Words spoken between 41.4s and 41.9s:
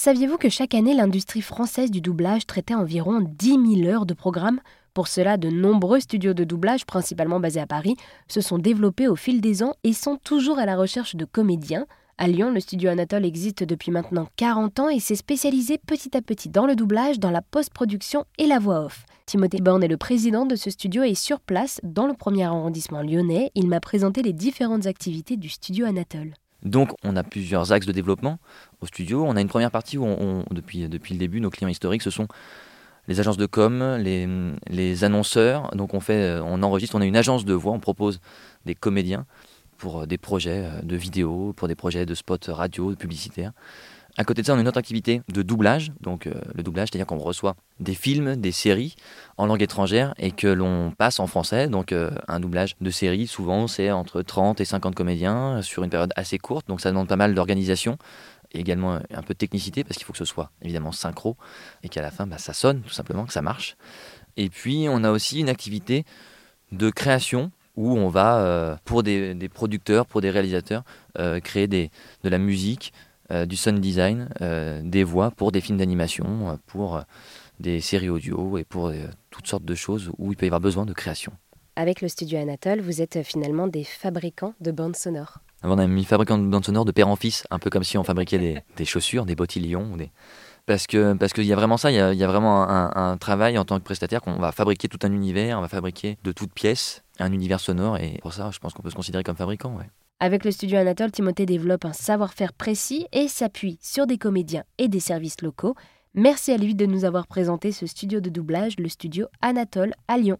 pour des